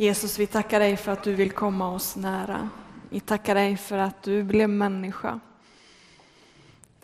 [0.00, 2.68] Jesus, vi tackar dig för att du vill komma oss nära.
[3.10, 5.40] Vi tackar dig för att du blev människa.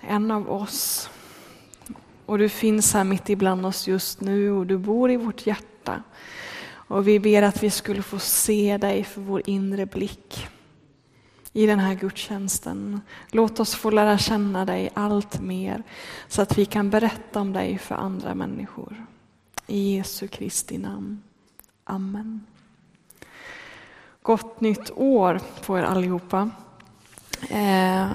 [0.01, 1.11] En av oss.
[2.27, 6.03] Och du finns här mitt ibland oss just nu och du bor i vårt hjärta.
[6.69, 10.49] Och vi ber att vi skulle få se dig för vår inre blick
[11.53, 13.01] i den här gudstjänsten.
[13.31, 15.83] Låt oss få lära känna dig allt mer
[16.29, 19.07] så att vi kan berätta om dig för andra människor.
[19.67, 21.23] I Jesu Kristi namn.
[21.85, 22.47] Amen.
[24.27, 26.51] Gott nytt år på er allihopa.
[27.49, 28.07] Eh,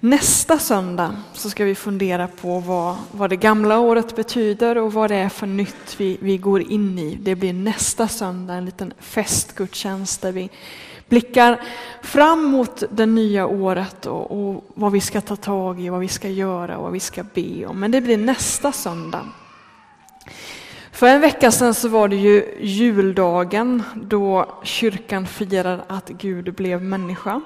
[0.00, 5.10] nästa söndag så ska vi fundera på vad, vad det gamla året betyder och vad
[5.10, 7.14] det är för nytt vi, vi går in i.
[7.14, 10.50] Det blir nästa söndag en liten festgudstjänst där vi
[11.08, 11.60] blickar
[12.02, 16.08] fram mot det nya året och, och, vad vi ska ta tag i, vad vi
[16.08, 17.80] ska göra och vad vi ska be om.
[17.80, 19.26] Men det blir nästa söndag.
[21.00, 26.82] För en vecka sedan så var det ju juldagen då kyrkan firar att Gud blev
[26.82, 27.40] människa.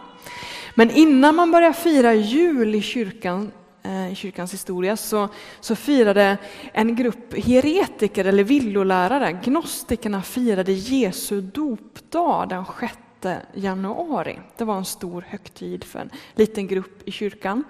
[0.75, 5.29] Men innan man började fira jul i kyrkan, eh, i kyrkans historia så,
[5.61, 6.39] så firade
[6.73, 14.39] en grupp heretiker eller villolärare, gnostikerna firade Jesu dopdag den 6 januari.
[14.57, 17.65] Det var en stor högtid för en liten grupp i kyrkan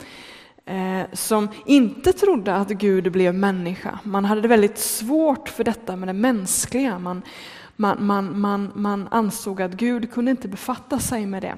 [0.66, 3.98] Eh, som inte trodde att Gud blev människa.
[4.02, 6.98] Man hade det väldigt svårt för detta med det mänskliga.
[6.98, 7.22] Man,
[7.76, 11.56] man, man, man, man ansåg att Gud kunde inte befatta sig med det.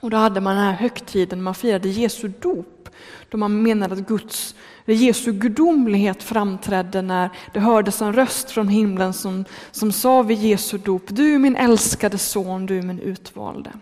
[0.00, 2.88] Och då hade man den här högtiden, man firade Jesu dop,
[3.28, 9.12] då man menade att Guds, Jesu gudomlighet framträdde när det hördes en röst från himlen
[9.12, 13.72] som, som sa vid Jesu dop, du är min älskade son, du är min utvalde.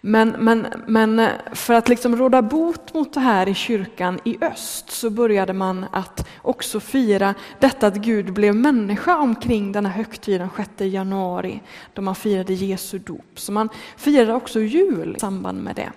[0.00, 4.38] Men, men, men eh, för att liksom råda bot mot det här i kyrkan i
[4.40, 10.08] öst så började man att också fira detta att Gud blev människa omkring denna högtid
[10.40, 11.60] högtiden 6 januari
[11.92, 13.30] då man firade Jesu dop.
[13.34, 15.92] Så man firade också jul i samband med det.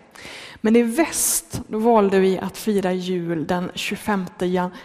[0.61, 4.25] Men i väst då valde vi att fira jul den 25,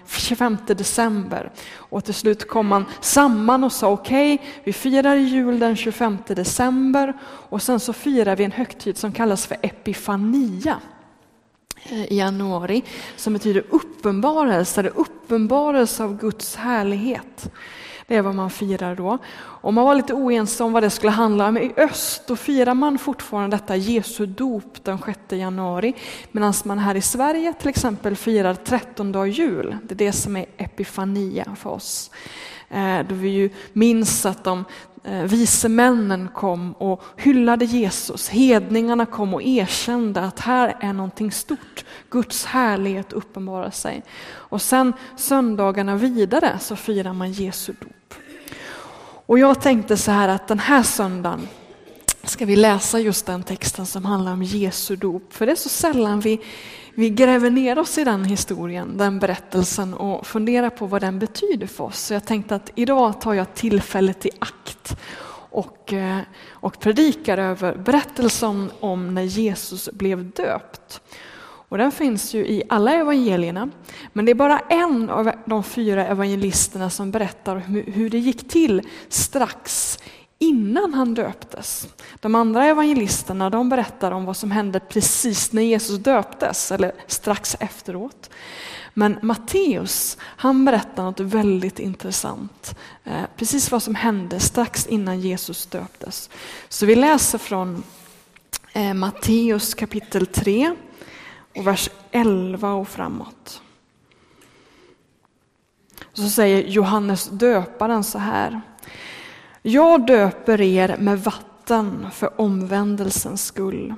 [0.07, 1.53] 25 december.
[1.75, 6.19] Och till slut kom man samman och sa okej, okay, vi firar jul den 25
[6.27, 10.81] december och sen så firar vi en högtid som kallas för Epifania
[11.83, 12.85] eh, i januari
[13.17, 17.51] som betyder uppenbarelse, uppenbarelse av Guds härlighet.
[18.09, 19.19] Det är vad man firar då.
[19.39, 21.59] Och man var lite oense om vad det skulle handla om.
[21.59, 25.95] I öst då firar man fortfarande detta Jesu dop den 6 januari.
[26.33, 29.77] Medan man här i Sverige till exempel firar 13 dag jul.
[29.83, 32.11] Det är det som är epifania för oss.
[32.69, 34.65] Eh, då vi ju minns att de
[35.05, 38.29] eh, vise männen kom och hyllade Jesus.
[38.29, 41.85] Hedningarna kom och erkände att här är någonting stort.
[42.11, 44.03] Guds härlighet uppenbarar sig.
[44.29, 48.15] Och sen söndagarna vidare så firar man Jesu dop.
[49.27, 51.49] Och jag tänkte så här att den här söndagen
[52.29, 55.33] ska vi läsa just den texten som handlar om Jesu dop.
[55.33, 56.41] För det är så sällan vi,
[56.95, 61.67] vi gräver ner oss i den historien, den berättelsen och funderar på vad den betyder
[61.67, 61.99] för oss.
[61.99, 64.97] Så jag tänkte att idag tar jag tillfället i akt
[65.51, 66.19] och, eh,
[66.51, 71.01] och predikar över berättelsen om när Jesus blev döpt.
[71.69, 73.71] Och den finns ju i alla evangelierna.
[74.13, 77.57] Men det är bara en av de fyra evangelisterna som berättar
[77.87, 79.99] hur det gick till strax
[80.39, 81.89] innan han döptes.
[82.21, 87.57] De andra evangelisterna de berättar om vad som hände precis när Jesus döptes, eller strax
[87.61, 88.31] efteråt.
[88.95, 92.79] Men Matteus, han berättar något väldigt intressant.
[93.05, 96.31] Eh, precis vad som hände strax innan Jesus döptes.
[96.69, 97.83] Så vi läser från
[98.73, 100.75] eh, Matteus kapitel 3
[101.57, 103.63] och vers 11 och framåt.
[106.13, 108.61] Så säger Johannes döparen så här.
[109.69, 113.95] Jag döper er med vatten för omvändelsens skull.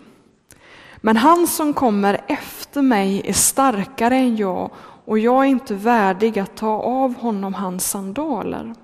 [0.97, 4.71] Men han som kommer efter mig är starkare än jag
[5.05, 8.75] och jag är inte värdig att ta av honom hans sandaler.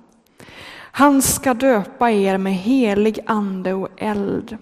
[0.76, 4.58] Han ska döpa er med helig ande och eld.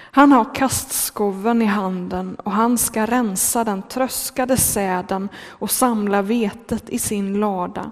[0.00, 6.90] Han har kastskoven i handen och han ska rensa den tröskade säden och samla vetet
[6.90, 7.90] i sin lada.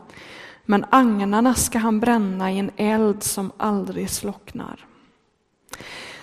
[0.64, 4.86] Men agnarna ska han bränna i en eld som aldrig slocknar.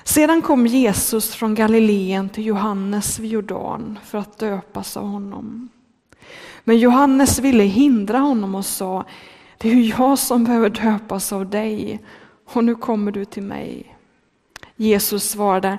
[0.04, 5.70] Sedan kom Jesus från Galileen till Johannes vid Jordan för att döpas av honom.
[6.64, 9.06] Men Johannes ville hindra honom och sa,
[9.58, 12.04] det är ju jag som behöver döpas av dig
[12.46, 13.98] och nu kommer du till mig.
[14.76, 15.78] Jesus svarade,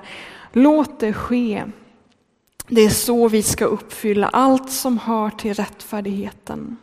[0.53, 1.63] låt det ske.
[2.67, 6.77] Det är så vi ska uppfylla allt som hör till rättfärdigheten.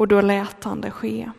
[0.00, 1.30] Och då lät han det ske.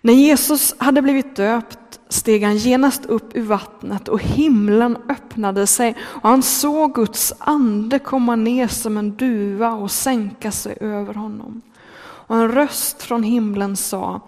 [0.00, 5.96] När Jesus hade blivit döpt steg han genast upp ur vattnet och himlen öppnade sig
[6.00, 11.62] och han såg Guds ande komma ner som en duva och sänka sig över honom.
[11.96, 14.20] Och en röst från himlen sa,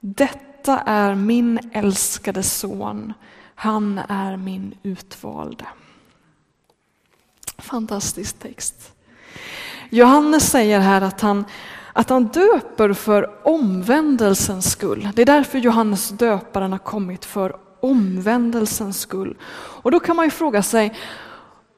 [0.00, 3.12] detta är min älskade son,
[3.54, 5.66] han är min utvalde.
[7.58, 8.92] Fantastisk text.
[9.90, 11.44] Johannes säger här att han,
[11.92, 15.08] att han döper för omvändelsens skull.
[15.14, 19.36] Det är därför Johannes döparen har kommit för omvändelsens skull.
[19.52, 20.98] Och då kan man ju fråga sig,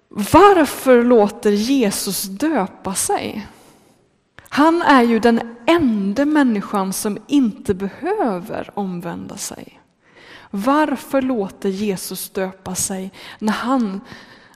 [0.08, 3.48] varför låter Jesus döpa sig?
[4.48, 9.80] Han är ju den enda människan som inte behöver omvända sig.
[10.50, 14.00] Varför låter Jesus döpa sig när han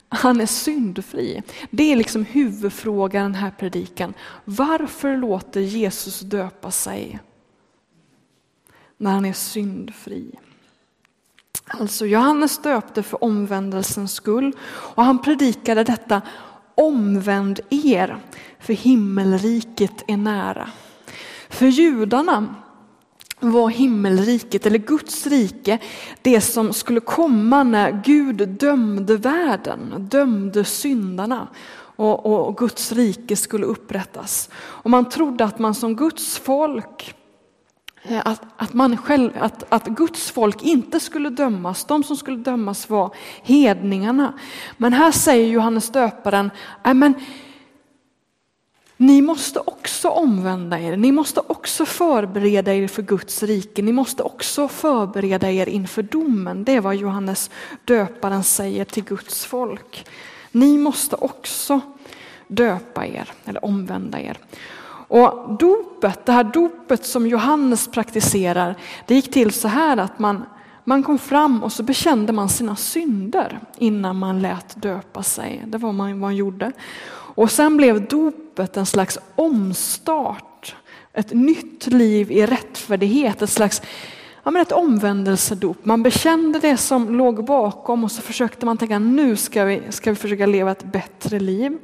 [0.09, 1.43] han är syndfri.
[1.69, 4.13] Det är liksom huvudfrågan i den här predikan.
[4.45, 7.19] Varför låter Jesus döpa sig
[8.97, 10.31] när han är syndfri?
[11.67, 16.21] Alltså Johannes döpte för omvändelsens skull och han predikade detta
[16.75, 18.17] omvänd er,
[18.59, 20.69] för himmelriket är nära.
[21.49, 22.55] För judarna
[23.39, 25.77] var himmelriket, eller Guds rike,
[26.21, 31.47] det som skulle komma när Gud dömde världen, dömde syndarna
[31.95, 34.49] och, och Guds rike skulle upprättas.
[34.55, 37.15] Och man trodde att man som Guds folk
[38.03, 42.37] eh, att, att, man själv, att, att Guds folk inte skulle dömas, de som skulle
[42.37, 44.33] dömas var hedningarna.
[44.77, 46.51] Men här säger Johannes döparen,
[46.83, 47.13] men
[48.97, 54.23] ni måste också omvända er, ni måste också förbereda er för Guds rike, ni måste
[54.23, 56.63] också förbereda er inför domen.
[56.63, 57.49] Det är vad Johannes
[57.85, 60.07] döparen säger till Guds folk.
[60.51, 61.81] Ni måste också
[62.47, 64.37] döpa er, eller omvända er.
[65.09, 70.45] Och dopet, det här dopet som Johannes praktiserar, det gick till så här att man,
[70.83, 75.63] man kom fram och så bekände man sina synder innan man lät döpa sig.
[75.67, 76.71] Det var vad man gjorde.
[77.09, 80.75] Och sen blev dopet en slags omstart,
[81.13, 83.81] ett nytt liv i rättfärdighet, ett slags
[84.43, 85.85] ja, men ett omvändelsedop.
[85.85, 90.09] Man bekände det som låg bakom och så försökte man tänka nu ska vi, ska
[90.09, 91.77] vi försöka leva ett bättre liv.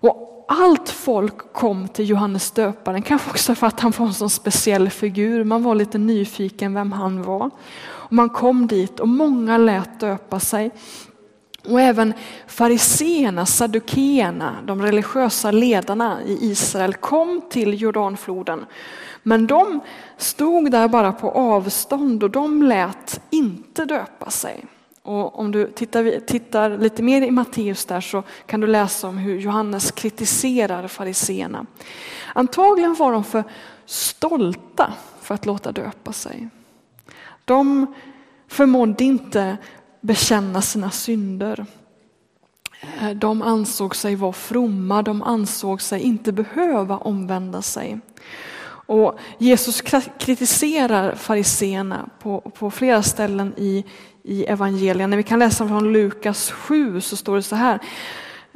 [0.00, 4.30] Och allt folk kom till Johannes döparen, kanske också för att han var en sån
[4.30, 5.44] speciell figur.
[5.44, 7.50] Man var lite nyfiken vem han var.
[7.82, 10.70] Och man kom dit och många lät döpa sig.
[11.68, 12.14] Och även
[12.46, 18.66] fariseerna, saddukeerna, de religiösa ledarna i Israel kom till Jordanfloden.
[19.22, 19.80] Men de
[20.16, 24.64] stod där bara på avstånd och de lät inte döpa sig.
[25.02, 29.18] Och om du tittar, tittar lite mer i Matteus där så kan du läsa om
[29.18, 31.66] hur Johannes kritiserar fariseerna.
[32.34, 33.44] Antagligen var de för
[33.86, 36.48] stolta för att låta döpa sig.
[37.44, 37.94] De
[38.48, 39.56] förmådde inte
[40.02, 41.66] bekänna sina synder.
[43.00, 48.00] Eh, de ansåg sig vara fromma, de ansåg sig inte behöva omvända sig.
[48.86, 49.80] Och Jesus
[50.18, 53.84] kritiserar fariseerna på, på flera ställen i,
[54.22, 55.10] i evangelien.
[55.10, 57.78] När vi kan läsa från Lukas 7 så står det så här,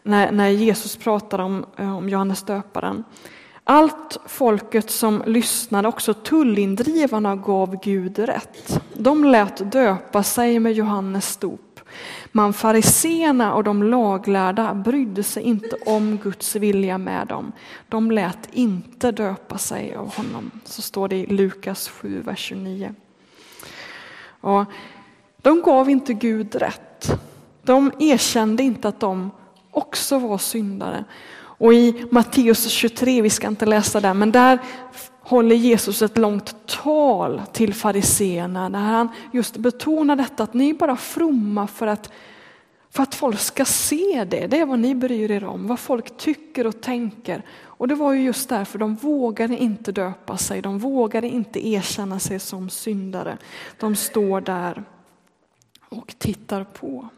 [0.02, 3.04] när, när Jesus pratar om, eh, om Johannes döparen.
[3.68, 8.80] Allt folket som lyssnade, också tullindrivarna, gav Gud rätt.
[8.94, 11.80] De lät döpa sig med Johannes dop.
[12.32, 17.52] Men fariseerna och de laglärda brydde sig inte om Guds vilja med dem.
[17.88, 20.50] De lät inte döpa sig av honom.
[20.64, 22.94] Så står det i Lukas 7, vers 29.
[24.40, 24.64] Och
[25.42, 27.20] de gav inte Gud rätt.
[27.62, 29.30] De erkände inte att de
[29.70, 31.04] också var syndare.
[31.58, 34.58] Och i Matteus 23, vi ska inte läsa där, men där
[35.20, 40.74] håller Jesus ett långt tal till fariseerna där han just betonar detta att ni är
[40.74, 42.10] bara fromma för att,
[42.90, 44.46] för att folk ska se det.
[44.46, 47.42] Det är vad ni bryr er om, vad folk tycker och tänker.
[47.62, 52.18] Och det var ju just därför de vågade inte döpa sig, de vågade inte erkänna
[52.18, 53.38] sig som syndare.
[53.78, 54.84] De står där
[55.88, 57.08] och tittar på.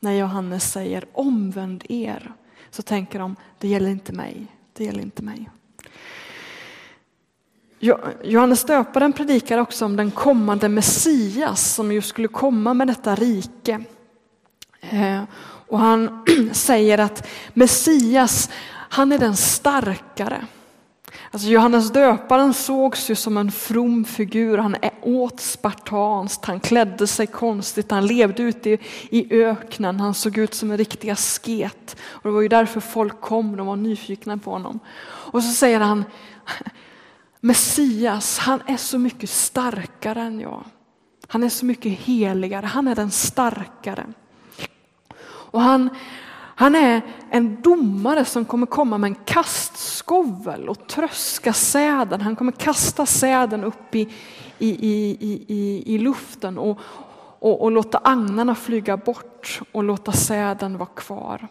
[0.00, 2.32] När Johannes säger omvänd er
[2.70, 5.50] så tänker de, det gäller inte mig, det gäller inte mig.
[8.22, 13.84] Johannes döparen predikar också om den kommande Messias som ju skulle komma med detta rike.
[14.80, 15.22] Eh,
[15.68, 20.46] och han säger att Messias, han är den starkare.
[21.30, 24.58] Alltså Johannes döparen sågs ju som en from figur.
[24.58, 28.78] Han åt spartanskt, han klädde sig konstigt, han levde ute i,
[29.10, 31.96] i öknen, han såg ut som en riktig asket.
[32.08, 34.80] Och det var ju därför folk kom, de var nyfikna på honom.
[35.06, 36.04] Och så säger han,
[37.40, 40.64] Messias, han är så mycket starkare än jag.
[41.28, 44.06] Han är så mycket heligare, han är den starkare.
[45.50, 45.90] Och han,
[46.58, 52.20] han är en domare som kommer komma med en kastskovel och tröska säden.
[52.20, 54.08] Han kommer kasta säden upp i,
[54.58, 56.78] i, i, i, i luften och,
[57.38, 61.48] och, och låta agnarna flyga bort och låta säden vara kvar.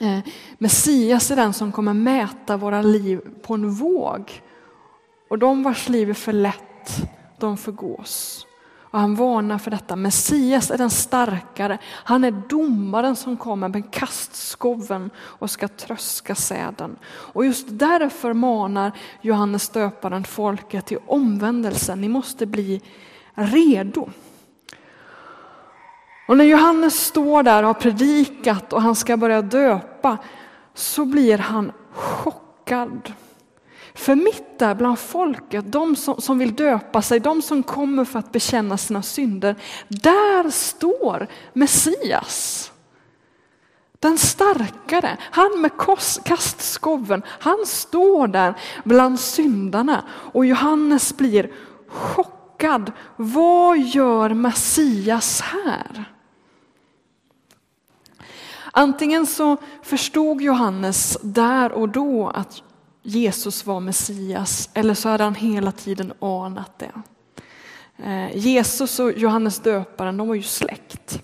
[0.00, 0.18] Eh,
[0.58, 4.42] Messias är den som kommer mäta våra liv på en våg.
[5.30, 8.46] Och de vars liv är för lätt, de förgås.
[8.92, 9.96] Och han varnar för detta.
[9.96, 11.78] Messias är den starkare.
[11.84, 16.96] Han är domaren som kommer med kastskoven och ska tröska säden.
[17.06, 21.96] Och just därför manar Johannes döparen folket till omvändelse.
[21.96, 22.80] Ni måste bli
[23.34, 24.08] redo.
[26.28, 30.18] Och när Johannes står där och har predikat och han ska börja döpa
[30.74, 33.12] så blir han chockad.
[33.94, 38.18] För mitt där bland folket, de som, som vill döpa sig, de som kommer för
[38.18, 39.56] att bekänna sina synder,
[39.88, 42.68] där står Messias.
[43.98, 45.70] Den starkare, han med
[46.24, 51.52] kastskoven, han står där bland syndarna och Johannes blir
[51.88, 52.92] chockad.
[53.16, 56.04] Vad gör Messias här?
[58.72, 62.62] Antingen så förstod Johannes där och då att
[63.02, 66.92] Jesus var Messias eller så hade han hela tiden anat det.
[68.04, 71.22] Eh, Jesus och Johannes döparen de var ju släkt.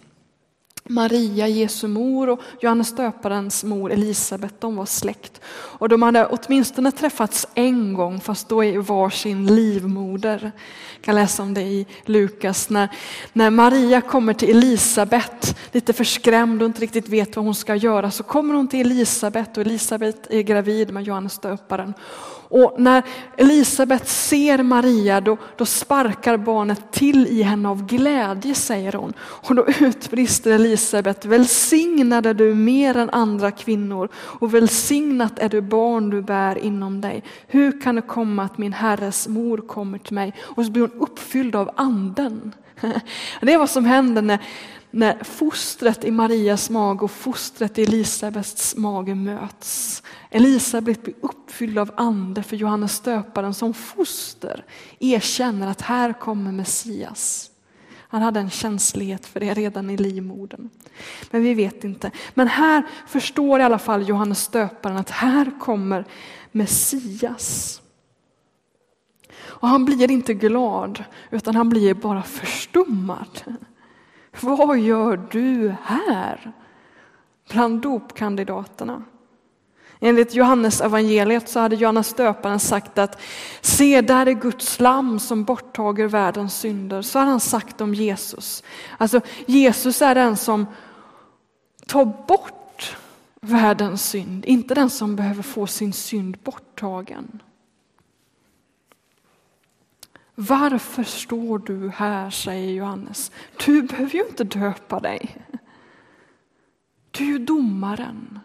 [0.88, 5.40] Maria, Jesu mor och Johannes döparens mor Elisabet, de var släkt.
[5.50, 10.52] Och de hade åtminstone träffats en gång, fast då i varsin livmoder.
[10.94, 12.88] Jag kan läsa om det i Lukas, när,
[13.32, 18.10] när Maria kommer till Elisabet, lite förskrämd och inte riktigt vet vad hon ska göra,
[18.10, 21.94] så kommer hon till Elisabet och Elisabet är gravid med Johannes döparen.
[22.50, 23.02] Och när
[23.36, 29.12] Elisabet ser Maria då, då sparkar barnet till i henne av glädje säger hon.
[29.20, 35.60] Och då utbrister Elisabet, välsignad är du mer än andra kvinnor och välsignat är du
[35.60, 37.22] barn du bär inom dig.
[37.46, 40.34] Hur kan det komma att min herres mor kommer till mig?
[40.40, 42.52] Och så blir hon uppfylld av anden.
[43.40, 44.38] Det är vad som händer när,
[44.90, 50.02] när fostret i Marias mage och fostret i Elisabets mage möts.
[50.30, 54.64] Elisabet blir uppfylld av ande för Johannes döparen som foster
[54.98, 57.50] erkänner att här kommer Messias.
[58.10, 60.70] Han hade en känslighet för det redan i livmodern.
[61.30, 62.10] Men vi vet inte.
[62.34, 66.04] Men här förstår i alla fall Johannes döparen att här kommer
[66.52, 67.80] Messias.
[69.40, 73.40] Och han blir inte glad utan han blir bara förstummad.
[74.40, 76.52] Vad gör du här?
[77.50, 79.02] Bland dopkandidaterna.
[80.00, 83.20] Enligt Johannes evangeliet så hade Johannes döparen sagt att
[83.60, 87.02] se där är Guds lamm som borttager världens synder.
[87.02, 88.62] Så har han sagt om Jesus.
[88.98, 90.66] Alltså Jesus är den som
[91.86, 92.96] tar bort
[93.40, 97.42] världens synd, inte den som behöver få sin synd borttagen.
[100.40, 103.30] Varför står du här, säger Johannes.
[103.66, 105.36] Du behöver ju inte döpa dig.
[107.10, 108.40] Du är ju domaren.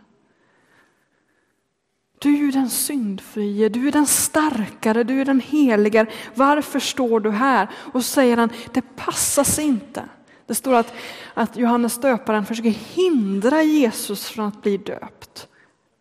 [2.20, 6.08] Du är ju den syndfrie, du är den starkare, du är den heligare.
[6.36, 7.68] Varför står du här?
[7.76, 10.04] Och så säger han, det passar sig inte.
[10.46, 10.94] Det står att,
[11.34, 15.48] att Johannes döparen försöker hindra Jesus från att bli döpt.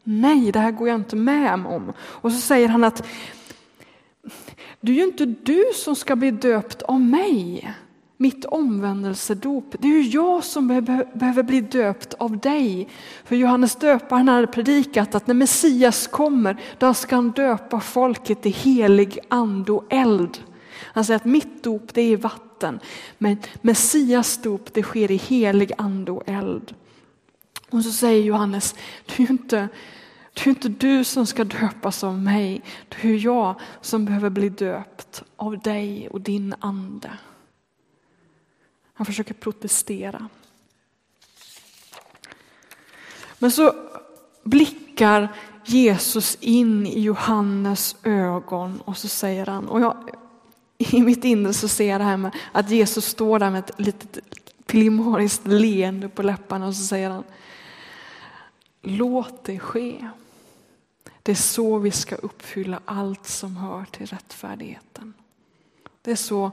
[0.05, 1.93] Nej, det här går jag inte med om.
[1.99, 3.07] Och så säger han att
[4.83, 7.73] det är ju inte du som ska bli döpt av mig,
[8.17, 9.75] mitt omvändelsedop.
[9.79, 10.67] Det är ju jag som
[11.15, 12.89] behöver bli döpt av dig.
[13.25, 18.51] För Johannes döparen hade predikat att när Messias kommer, då ska han döpa folket i
[18.51, 20.39] helig ande och eld.
[20.81, 22.81] Han säger att mitt dop det är vatten,
[23.19, 26.75] men Messias dop det sker i helig ande och eld.
[27.71, 28.75] Och så säger Johannes,
[29.07, 29.69] det är ju inte
[30.33, 34.49] det är inte du som ska döpas av mig, det är jag som behöver bli
[34.49, 37.11] döpt av dig och din ande.
[38.95, 40.29] Han försöker protestera.
[43.39, 43.75] Men så
[44.43, 45.29] blickar
[45.65, 50.11] Jesus in i Johannes ögon och så säger han, och jag,
[50.79, 53.81] i mitt inre så ser jag det här med att Jesus står där med ett
[53.81, 54.19] litet
[54.67, 57.25] glimariskt leende på läpparna och så säger han,
[58.83, 60.09] låt det ske.
[61.23, 65.15] Det är så vi ska uppfylla allt som hör till rättfärdigheten.
[66.03, 66.51] Det är så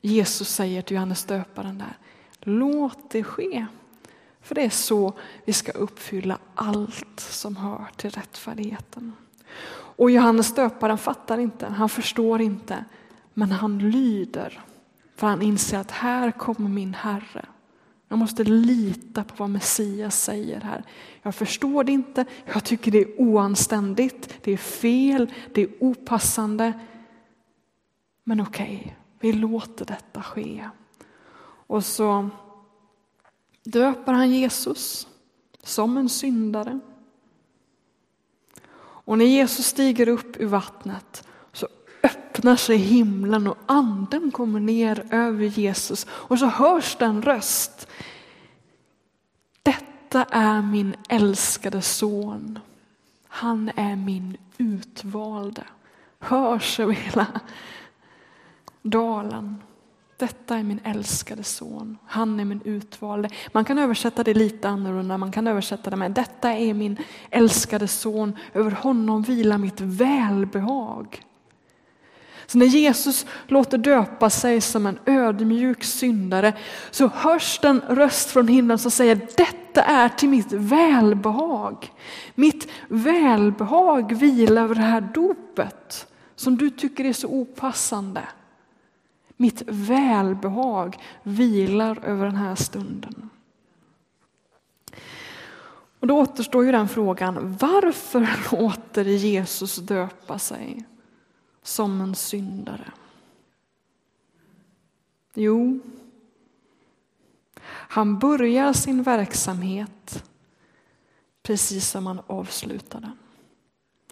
[0.00, 1.96] Jesus säger till Johannes döparen där.
[2.40, 3.66] Låt det ske.
[4.40, 5.12] För det är så
[5.44, 9.12] vi ska uppfylla allt som hör till rättfärdigheten.
[9.96, 12.84] Och Johannes döparen fattar inte, han förstår inte,
[13.34, 14.64] men han lyder.
[15.16, 17.46] För han inser att här kommer min Herre.
[18.12, 20.84] Jag måste lita på vad Messias säger här.
[21.22, 26.72] Jag förstår det inte, jag tycker det är oanständigt, det är fel, det är opassande.
[28.24, 30.68] Men okej, okay, vi låter detta ske.
[31.44, 32.30] Och så
[33.64, 35.08] döper han Jesus
[35.62, 36.80] som en syndare.
[38.80, 41.28] Och när Jesus stiger upp ur vattnet
[42.12, 47.88] öppnar sig himlen och anden kommer ner över Jesus och så hörs den röst.
[49.62, 52.58] Detta är min älskade son.
[53.28, 55.64] Han är min utvalde.
[56.18, 57.26] Hörs över hela
[58.82, 59.62] dalen.
[60.16, 63.28] Detta är min älskade son, han är min utvalde.
[63.52, 66.96] Man kan översätta det lite annorlunda, man kan översätta det med detta är min
[67.30, 71.22] älskade son, över honom vilar mitt välbehag.
[72.46, 76.52] Så när Jesus låter döpa sig som en ödmjuk syndare
[76.90, 81.92] så hörs den röst från himlen som säger detta är till mitt välbehag.
[82.34, 86.06] Mitt välbehag vilar över det här dopet
[86.36, 88.22] som du tycker är så opassande.
[89.36, 93.30] Mitt välbehag vilar över den här stunden.
[96.00, 100.84] Och då återstår ju den frågan, varför låter Jesus döpa sig
[101.62, 102.92] som en syndare?
[105.34, 105.80] Jo,
[107.64, 110.24] han börjar sin verksamhet
[111.42, 113.18] precis som han avslutar den.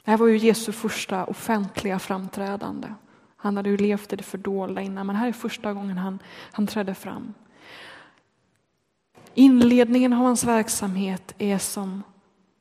[0.05, 2.95] Det här var ju Jesu första offentliga framträdande.
[3.37, 6.19] Han hade ju levt i det fördolda innan, men här är första gången han,
[6.53, 7.35] han trädde fram.
[9.35, 12.03] Inledningen av hans verksamhet är som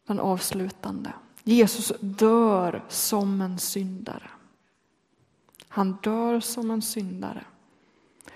[0.07, 1.13] den avslutande.
[1.43, 4.29] Jesus dör som en syndare.
[5.69, 7.43] Han dör som en syndare.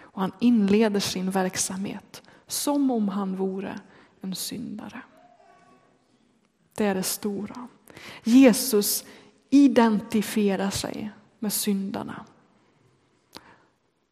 [0.02, 3.80] Och han inleder sin verksamhet som om han vore
[4.22, 5.02] en syndare.
[6.78, 7.68] Det är det stora.
[8.24, 9.06] Jesus
[9.50, 12.26] identifierar sig med syndarna.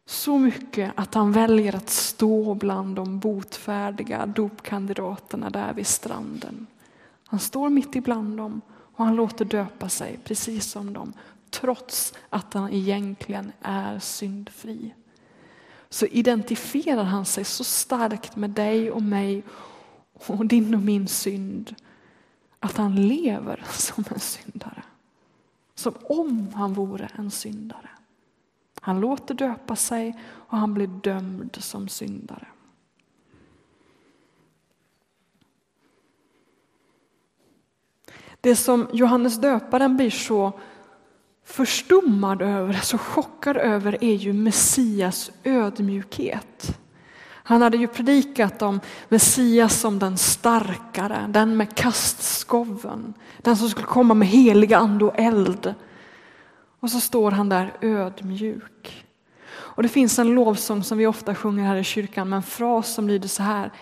[0.06, 6.66] Så mycket att han väljer att stå bland de botfärdiga dopkandidaterna där vid stranden.
[7.26, 11.12] Han står mitt ibland dem och han låter döpa sig precis som dem
[11.52, 14.94] trots att han egentligen är syndfri.
[15.88, 19.42] Så identifierar han sig så starkt med dig och mig
[20.26, 21.74] och din och min synd
[22.60, 24.82] att han lever som en syndare.
[25.74, 27.90] Som om han vore en syndare.
[28.80, 32.46] Han låter döpa sig och han blir dömd som syndare.
[38.40, 40.52] Det som Johannes döparen blir så
[41.44, 46.78] förstummad över, så chockad över är ju Messias ödmjukhet.
[47.44, 53.86] Han hade ju predikat om Messias som den starkare, den med kastskoven, den som skulle
[53.86, 55.74] komma med heliga ande och eld.
[56.80, 59.06] Och så står han där ödmjuk.
[59.52, 62.94] Och det finns en lovsång som vi ofta sjunger här i kyrkan med en fras
[62.94, 63.72] som lyder så här.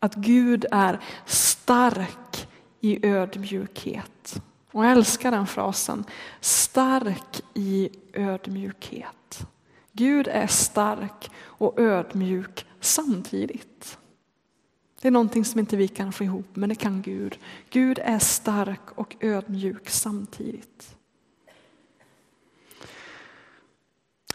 [0.00, 2.48] Att Gud är stark
[2.80, 4.42] i ödmjukhet.
[4.72, 6.04] Och jag älskar den frasen.
[6.40, 9.46] Stark i ödmjukhet.
[9.92, 13.98] Gud är stark och ödmjuk samtidigt.
[15.00, 17.38] Det är någonting som inte vi kan få ihop, men det kan Gud.
[17.70, 20.96] Gud är stark och ödmjuk samtidigt.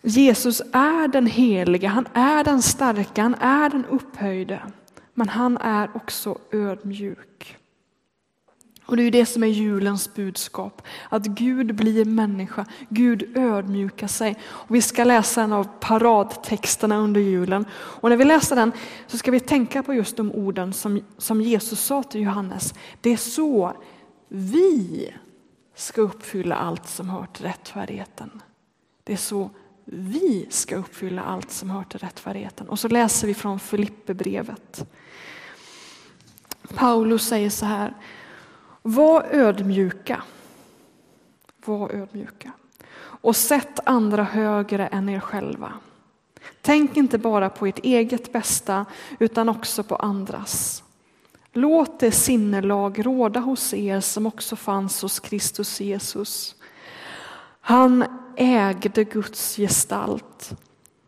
[0.01, 4.61] Jesus är den helige, han är den starka, han är den upphöjde.
[5.13, 7.57] Men han är också ödmjuk.
[8.85, 14.35] Och det är det som är julens budskap, att Gud blir människa, Gud ödmjukar sig.
[14.45, 17.65] Och vi ska läsa en av paradtexterna under julen.
[17.73, 18.71] Och när vi läser den
[19.07, 22.73] så ska vi tänka på just de orden som, som Jesus sa till Johannes.
[23.01, 23.73] Det är så
[24.27, 25.13] vi
[25.75, 28.41] ska uppfylla allt som hör till rättfärdigheten.
[29.03, 29.49] Det är så
[29.85, 32.69] vi ska uppfylla allt som hör till rättfärdigheten.
[32.69, 34.87] Och så läser vi från Filipperbrevet.
[36.75, 37.93] Paulus säger så här,
[38.87, 40.23] var ödmjuka.
[41.65, 42.51] Var ödmjuka.
[42.97, 45.73] Och sätt andra högre än er själva.
[46.61, 48.85] Tänk inte bara på ert eget bästa
[49.19, 50.83] utan också på andras.
[51.53, 56.55] Låt det sinnelag råda hos er som också fanns hos Kristus Jesus.
[57.61, 58.05] Han
[58.37, 60.53] ägde Guds gestalt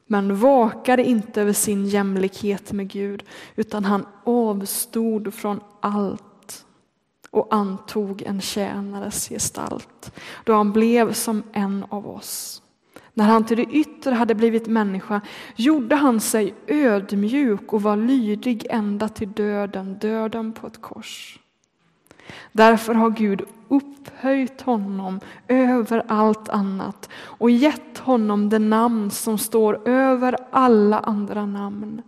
[0.06, 3.24] men vakade inte över sin jämlikhet med Gud
[3.56, 6.24] utan han avstod från allt
[7.38, 10.12] och antog en tjänares gestalt
[10.44, 12.62] då han blev som en av oss.
[13.14, 15.22] När han till det yttre hade blivit människa
[15.56, 21.40] gjorde han sig ödmjuk och var lydig ända till döden, döden på ett kors.
[22.52, 29.88] Därför har Gud upphöjt honom över allt annat och gett honom det namn som står
[29.88, 32.02] över alla andra namn.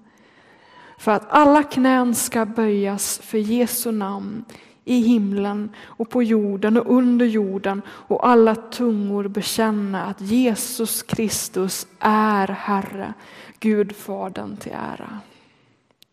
[0.97, 4.45] För att alla knän ska böjas för Jesu namn
[4.85, 11.87] i himlen och på jorden och under jorden och alla tungor bekänna att Jesus Kristus
[11.99, 13.13] är Herre,
[13.59, 15.19] Gud Fadern till ära.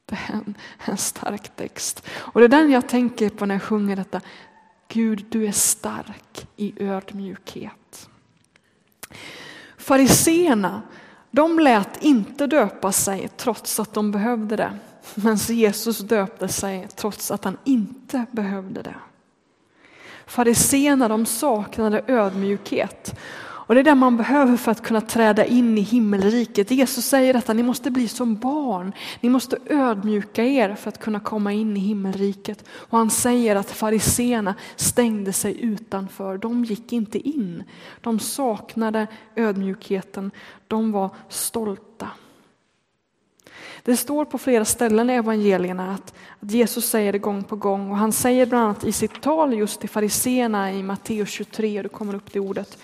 [0.07, 2.07] Det är en, en stark text.
[2.16, 4.20] Och det är den jag tänker på när jag sjunger detta.
[4.88, 8.09] Gud, du är stark i ödmjukhet.
[9.76, 10.83] Fariseerna,
[11.31, 14.79] de lät inte döpa sig trots att de behövde det.
[15.14, 18.94] Men Jesus döpte sig trots att han inte behövde det.
[20.26, 23.18] Fariséerna de saknade ödmjukhet.
[23.66, 26.70] Och det är det man behöver för att kunna träda in i himmelriket.
[26.70, 28.92] Jesus säger att ni måste bli som barn.
[29.20, 32.64] Ni måste ödmjuka er för att kunna komma in i himmelriket.
[32.68, 36.38] Och han säger att fariséerna stängde sig utanför.
[36.38, 37.64] De gick inte in.
[38.00, 40.30] De saknade ödmjukheten.
[40.68, 42.08] De var stolta.
[43.87, 47.90] Det står på flera ställen i evangelierna att, att, Jesus säger det gång på gång
[47.90, 51.83] och han säger bland annat i sitt tal just till fariseerna i Matteus 23, och
[51.83, 52.79] det kommer upp det ordet.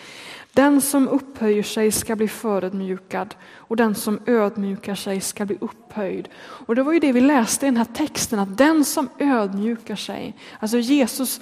[0.53, 6.29] Den som upphöjer sig ska bli förödmjukad och den som ödmjukar sig ska bli upphöjd.
[6.38, 9.97] Och det var ju det vi läste i den här texten, att den som ödmjukar
[9.97, 11.41] sig, alltså Jesus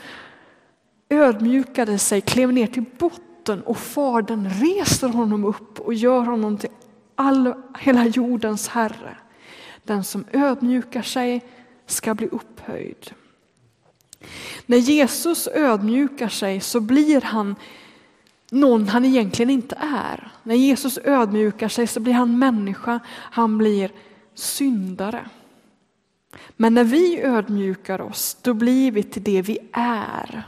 [1.08, 6.70] ödmjukade sig, klev ner till botten och Fadern reser honom upp och gör honom till
[7.14, 9.16] all, hela jordens Herre.
[9.90, 11.44] Den som ödmjukar sig
[11.86, 13.10] ska bli upphöjd.
[14.66, 17.56] När Jesus ödmjukar sig så blir han
[18.50, 20.32] någon han egentligen inte är.
[20.42, 23.90] När Jesus ödmjukar sig så blir han människa, han blir
[24.34, 25.28] syndare.
[26.56, 30.42] Men när vi ödmjukar oss, då blir vi till det vi är,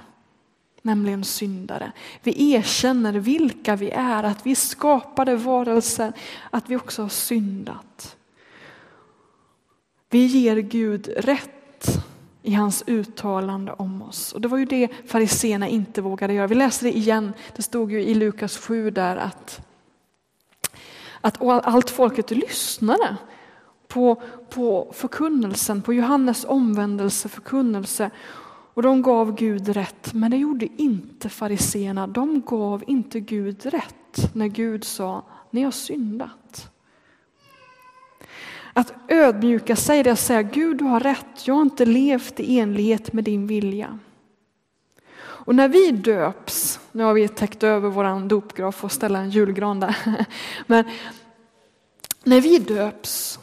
[0.82, 1.92] nämligen syndare.
[2.22, 6.12] Vi erkänner vilka vi är, att vi skapade varelser,
[6.50, 8.16] att vi också har syndat.
[10.12, 12.04] Vi ger Gud rätt
[12.42, 14.32] i hans uttalande om oss.
[14.32, 16.46] Och det var ju det fariséerna inte vågade göra.
[16.46, 19.60] Vi läser det igen, det stod ju i Lukas 7 där att,
[21.20, 23.16] att allt folket lyssnade
[23.88, 28.10] på, på förkunnelsen, på Johannes omvändelse, förkunnelse.
[28.74, 32.06] Och de gav Gud rätt, men det gjorde inte fariséerna.
[32.06, 36.41] De gav inte Gud rätt när Gud sa, ni har syndat.
[38.72, 42.40] Att ödmjuka sig, det är att säga Gud du har rätt, jag har inte levt
[42.40, 43.98] i enlighet med din vilja.
[45.44, 49.30] Och när vi döps, nu har vi täckt över vår dopgrav för att ställa en
[49.30, 49.96] julgran där.
[50.66, 50.84] Men
[52.24, 53.38] när vi döps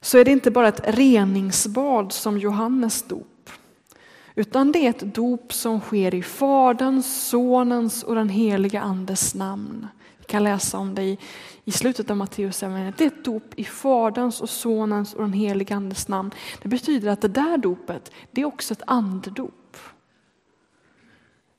[0.00, 3.50] så är det inte bara ett reningsbad som Johannes dop.
[4.34, 9.86] Utan det är ett dop som sker i Faderns, Sonens och den heliga Andes namn.
[10.18, 11.18] Vi kan läsa om det i,
[11.68, 12.98] i slutet av Matteus evangeliet.
[12.98, 16.30] Det är ett dop i Faderns och Sonens och den helige Andes namn.
[16.62, 19.76] Det betyder att det där dopet, det är också ett andedop.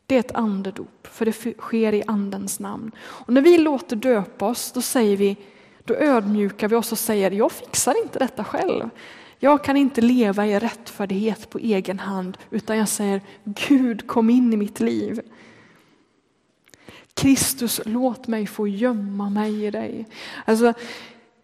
[0.05, 2.91] Det är ett andedop, för det sker i Andens namn.
[2.99, 5.37] Och när vi låter döpa oss, då säger vi,
[5.83, 8.89] då ödmjukar vi oss och säger, jag fixar inte detta själv.
[9.39, 14.53] Jag kan inte leva i rättfärdighet på egen hand, utan jag säger, Gud kom in
[14.53, 15.21] i mitt liv.
[17.19, 20.07] Kristus, låt mig få gömma mig i dig.
[20.45, 20.73] Alltså,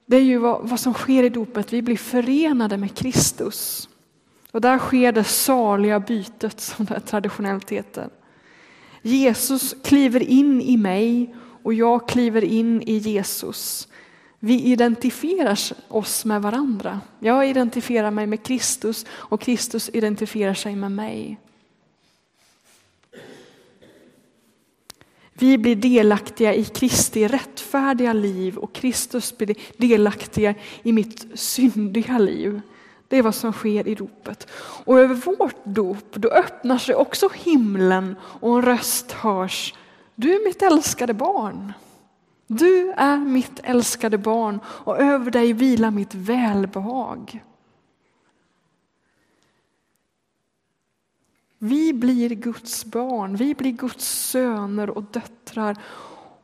[0.06, 3.90] det är ju vad, vad som sker i dopet, vi blir förenade med Kristus.
[4.52, 8.10] Och där sker det saliga bytet som det traditionellt heter.
[9.02, 13.88] Jesus kliver in i mig och jag kliver in i Jesus.
[14.40, 17.02] Vi identifierar oss med varandra.
[17.20, 21.40] Jag identifierar mig med Kristus och Kristus identifierar sig med mig.
[25.38, 32.62] Vi blir delaktiga i Kristi rättfärdiga liv och Kristus blir delaktiga i mitt syndiga liv.
[33.08, 34.48] Det är vad som sker i dopet.
[34.86, 39.74] Och över vårt dop då öppnar sig också himlen och en röst hörs.
[40.16, 41.74] Du är mitt älskade barn.
[42.48, 47.44] Du är mitt älskade barn och över dig vilar mitt välbehag.
[51.66, 55.78] Vi blir Guds barn, vi blir Guds söner och döttrar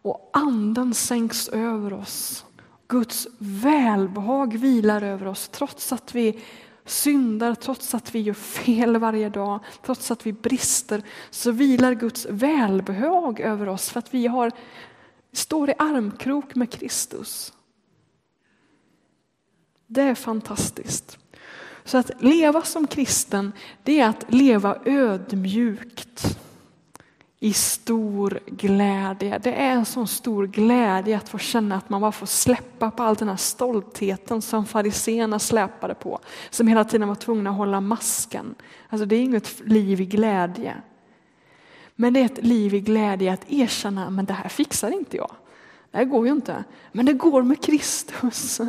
[0.02, 2.46] och anden sänks över oss.
[2.88, 6.40] Guds välbehag vilar över oss trots att vi
[6.86, 12.28] syndar, trots att vi gör fel varje dag, trots att vi brister, så vilar Guds
[12.30, 14.52] välbehag över oss för att vi har,
[15.34, 17.54] står i armkrok med Kristus.
[19.88, 21.18] Det är fantastiskt.
[21.84, 23.52] Så att leva som kristen,
[23.84, 26.38] det är att leva ödmjukt
[27.44, 29.40] i stor glädje.
[29.44, 33.04] Det är en sån stor glädje att få känna att man bara får släppa på
[33.04, 36.20] all den här stoltheten som fariséerna släpade på.
[36.50, 38.56] Som hela tiden var tvungna att hålla masken.
[38.90, 40.76] Alltså det är inget liv i glädje.
[41.96, 45.32] Men det är ett liv i glädje att erkänna, men det här fixar inte jag.
[45.92, 46.64] Det här går ju inte.
[46.92, 48.62] Men det går med Kristus.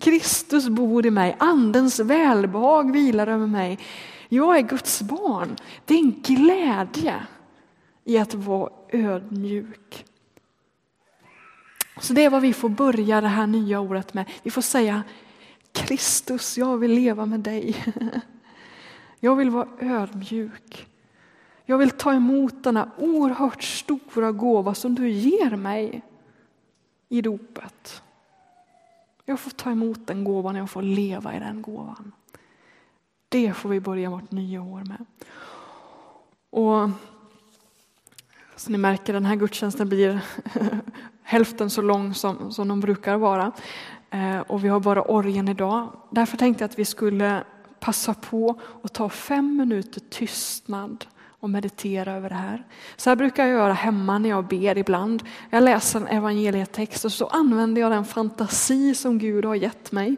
[0.00, 3.78] Kristus bor i mig, andens välbehag vilar över mig.
[4.28, 5.56] Jag är Guds barn.
[5.84, 7.14] Det är en glädje
[8.04, 10.04] i att vara ödmjuk.
[12.00, 14.24] Så det är vad vi får börja det här nya året med.
[14.42, 15.02] Vi får säga
[15.72, 17.84] Kristus, jag vill leva med dig.
[19.20, 20.86] Jag vill vara ödmjuk.
[21.64, 26.02] Jag vill ta emot denna oerhört stora gåva som du ger mig
[27.08, 28.02] i dopet.
[29.28, 32.12] Jag får ta emot den gåvan, jag får leva i den gåvan.
[33.28, 35.04] Det får vi börja vårt nya år med.
[36.50, 36.90] Och
[38.56, 40.20] så ni märker, den här gudstjänsten blir
[41.22, 43.52] hälften så lång som, som de brukar vara.
[44.10, 45.92] Eh, och vi har bara orgen idag.
[46.10, 47.44] Därför tänkte jag att vi skulle
[47.80, 51.06] passa på att ta fem minuter tystnad
[51.40, 52.64] och meditera över det här.
[52.96, 55.22] Så här brukar jag göra hemma när jag ber ibland.
[55.50, 60.16] Jag läser en evangelietext och så använder jag den fantasi som Gud har gett mig.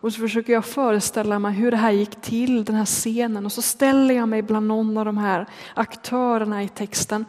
[0.00, 3.46] Och så försöker jag föreställa mig hur det här gick till, den här scenen.
[3.46, 7.24] Och så ställer jag mig bland någon av de här aktörerna i texten.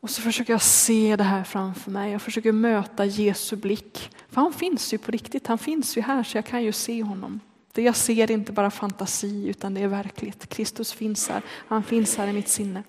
[0.00, 2.12] Och så försöker jag se det här framför mig.
[2.12, 4.10] Jag försöker möta Jesu blick.
[4.28, 7.02] För han finns ju på riktigt, han finns ju här så jag kan ju se
[7.02, 7.40] honom.
[7.74, 10.48] Det jag ser är inte bara fantasi utan det är verkligt.
[10.48, 12.82] Kristus finns här, han finns här i mitt sinne.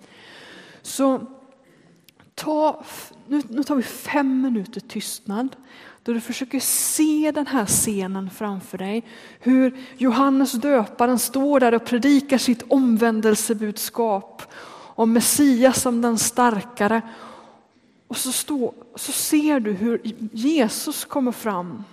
[0.81, 1.21] Så
[2.35, 2.83] ta,
[3.27, 5.55] nu, nu tar vi fem minuter tystnad
[6.03, 9.03] då du försöker se den här scenen framför dig.
[9.39, 14.43] Hur Johannes döparen står där och predikar sitt omvändelsebudskap
[14.95, 17.01] om Messias som den starkare.
[18.07, 21.83] Och så, stå, så ser du hur Jesus kommer fram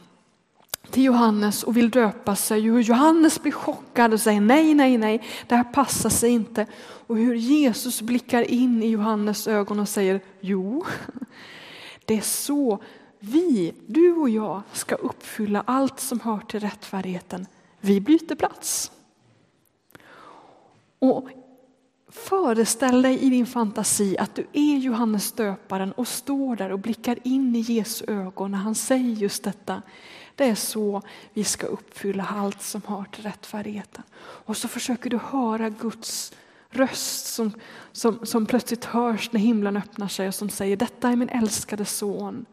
[0.92, 2.60] till Johannes och vill döpa sig.
[2.60, 6.66] Hur Johannes blir chockad och säger nej, nej, nej, det här passar sig inte.
[7.06, 10.84] Och hur Jesus blickar in i Johannes ögon och säger jo,
[12.04, 12.82] det är så
[13.18, 17.46] vi, du och jag, ska uppfylla allt som hör till rättfärdigheten.
[17.80, 18.90] Vi byter plats.
[20.98, 21.28] Och
[22.12, 27.18] Föreställ dig i din fantasi att du är Johannes döparen och står där och blickar
[27.24, 29.82] in i Jesu ögon när han säger just detta.
[30.42, 31.02] Det är så
[31.32, 34.02] vi ska uppfylla allt som hör till rättfärdigheten.
[34.20, 36.32] Och så försöker du höra Guds
[36.70, 37.52] röst som,
[37.92, 41.84] som, som plötsligt hörs när himlen öppnar sig och som säger detta är min älskade
[41.84, 42.46] son.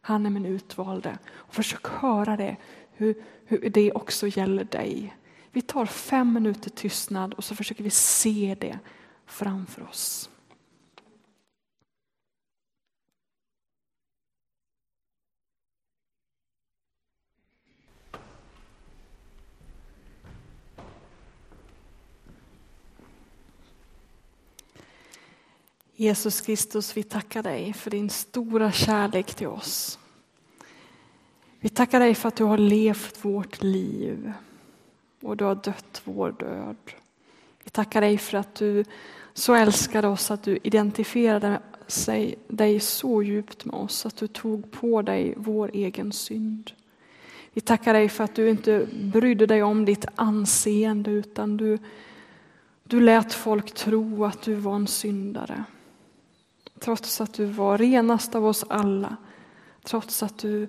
[0.00, 1.18] Han är min utvalde.
[1.30, 2.56] Och försök höra det,
[2.92, 3.14] hur,
[3.46, 5.16] hur det också gäller dig.
[5.52, 8.78] Vi tar fem minuter tystnad och så försöker vi se det
[9.26, 10.30] framför oss.
[25.96, 29.98] Jesus Kristus, vi tackar dig för din stora kärlek till oss.
[31.60, 34.32] Vi tackar dig för att du har levt vårt liv
[35.22, 36.76] och du har dött vår död.
[37.64, 38.84] Vi tackar dig för att du
[39.34, 41.60] så älskade oss att du identifierade
[42.48, 46.70] dig så djupt med oss att du tog på dig vår egen synd.
[47.52, 51.78] Vi tackar dig för att du inte brydde dig om ditt anseende utan du,
[52.84, 55.64] du lät folk tro att du var en syndare.
[56.82, 59.16] Trots att du var renast av oss alla,
[59.82, 60.68] trots att du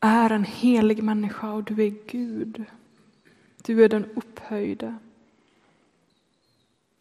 [0.00, 2.64] är en helig människa och du är Gud.
[3.62, 4.94] Du är den upphöjde.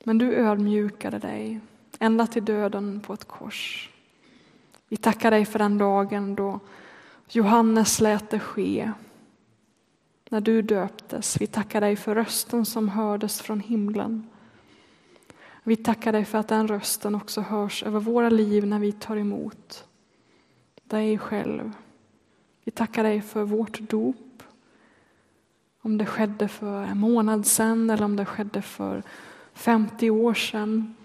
[0.04, 1.60] Men du ödmjukade dig
[2.00, 3.90] ända till döden på ett kors.
[4.88, 6.60] Vi tackar dig för den dagen då
[7.30, 8.92] Johannes lät det ske.
[10.30, 11.42] När du döptes.
[11.42, 14.30] Vi tackar dig för rösten som hördes från himlen.
[15.64, 19.18] Vi tackar dig för att den rösten också hörs över våra liv när vi tar
[19.18, 19.88] emot
[20.84, 21.72] dig själv.
[22.64, 24.44] Vi tackar dig för vårt dop.
[25.82, 29.04] Om det skedde för en månad sedan eller om det skedde för
[29.54, 30.96] 50 år sedan.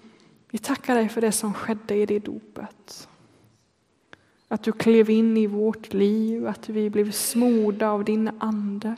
[0.51, 3.09] Vi tackar dig för det som skedde i det dopet.
[4.49, 8.97] Att du klev in i vårt liv, att vi blev smorda av din ande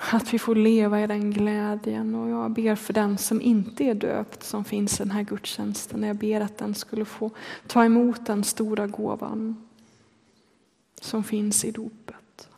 [0.00, 2.14] att vi får leva i den glädjen.
[2.14, 6.02] Och jag ber för den som inte är döpt som finns i den här gudstjänsten.
[6.02, 7.30] Jag ber att den skulle få
[7.66, 9.66] ta emot den stora gåvan
[11.00, 12.48] som finns i dopet.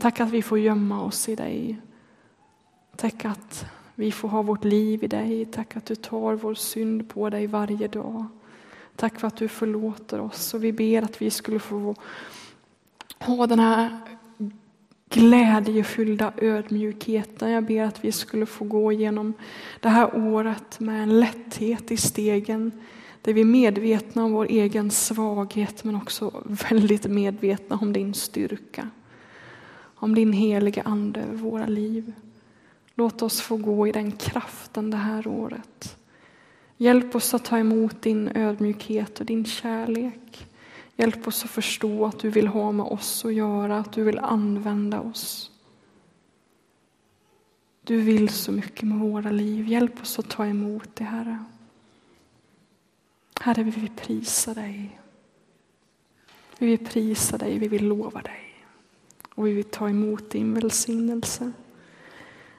[0.00, 1.80] Tack att vi får gömma oss i dig.
[2.96, 5.44] Tack att vi får ha vårt liv i dig.
[5.44, 8.26] Tack att du tar vår synd på dig varje dag.
[8.96, 11.94] Tack för att du förlåter oss och vi ber att vi skulle få
[13.18, 13.98] ha den här
[15.12, 17.50] glädjefyllda ödmjukheten.
[17.50, 19.34] Jag ber att vi skulle få gå igenom
[19.80, 22.72] det här året med en lätthet i stegen
[23.22, 28.88] där vi är medvetna om vår egen svaghet men också väldigt medvetna om din styrka.
[29.94, 32.12] Om din heliga Ande över våra liv.
[32.94, 35.96] Låt oss få gå i den kraften det här året.
[36.76, 40.46] Hjälp oss att ta emot din ödmjukhet och din kärlek.
[40.96, 44.18] Hjälp oss att förstå att du vill ha med oss att göra, att du vill
[44.18, 45.50] använda oss.
[47.84, 49.68] Du vill så mycket med våra liv.
[49.68, 51.44] Hjälp oss att ta emot det, Herre.
[53.40, 55.00] Herre, vi vill prisa dig.
[56.58, 58.64] Vi vill prisa dig, vi vill lova dig.
[59.34, 61.52] Och vi vill ta emot din välsignelse.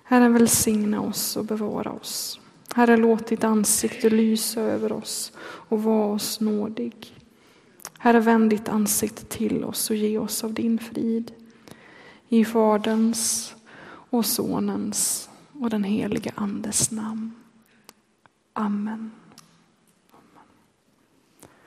[0.03, 2.39] Herre, välsigna oss och bevara oss.
[2.75, 7.22] Herre, låt ditt ansikte lysa över oss och var oss nådig.
[8.03, 11.31] Herre, vänd ditt ansikte till oss och ge oss av din frid.
[12.29, 17.31] I Faderns och Sonens och den helige Andes namn.
[18.53, 19.11] Amen.